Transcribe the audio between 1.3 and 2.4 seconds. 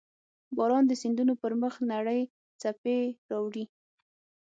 پر مخ نرۍ